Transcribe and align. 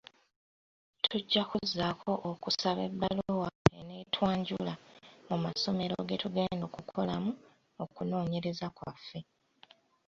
Tujja 1.03 1.43
kuzzaako 1.49 2.11
okusaba 2.31 2.81
ebbaluwa 2.89 3.49
eneetwanjula 3.79 4.73
mu 5.27 5.35
masomero 5.45 5.95
ge 6.07 6.17
tugenda 6.23 6.63
okukolamu 6.69 7.31
okunoonyereza 7.83 8.67
kwaffe. 8.77 9.19